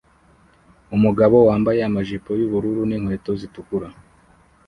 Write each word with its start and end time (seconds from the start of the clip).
Umugabo 0.95 1.35
wambaye 1.47 1.79
amajipo 1.89 2.29
yubururu 2.39 2.81
ninkweto 2.89 3.31
zitukura 3.39 3.87